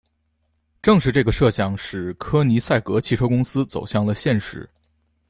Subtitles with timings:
[0.81, 4.67] 正是这个设想使柯尼塞格汽车公司走向了现实。